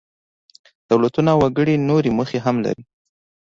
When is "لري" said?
2.65-2.83